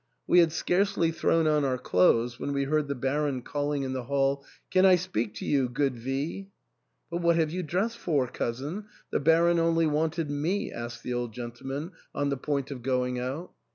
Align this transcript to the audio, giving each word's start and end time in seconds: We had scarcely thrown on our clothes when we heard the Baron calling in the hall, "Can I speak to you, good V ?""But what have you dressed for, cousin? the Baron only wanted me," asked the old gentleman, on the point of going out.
We 0.25 0.39
had 0.39 0.51
scarcely 0.51 1.11
thrown 1.11 1.45
on 1.45 1.63
our 1.63 1.77
clothes 1.77 2.39
when 2.39 2.53
we 2.53 2.63
heard 2.63 2.87
the 2.87 2.95
Baron 2.95 3.43
calling 3.43 3.83
in 3.83 3.93
the 3.93 4.05
hall, 4.05 4.43
"Can 4.71 4.83
I 4.83 4.95
speak 4.95 5.35
to 5.35 5.45
you, 5.45 5.69
good 5.69 5.95
V 5.99 6.49
?""But 7.11 7.21
what 7.21 7.35
have 7.35 7.51
you 7.51 7.61
dressed 7.61 7.99
for, 7.99 8.27
cousin? 8.27 8.85
the 9.11 9.19
Baron 9.19 9.59
only 9.59 9.85
wanted 9.85 10.31
me," 10.31 10.71
asked 10.71 11.03
the 11.03 11.13
old 11.13 11.33
gentleman, 11.33 11.91
on 12.15 12.29
the 12.29 12.35
point 12.37 12.71
of 12.71 12.81
going 12.81 13.19
out. 13.19 13.51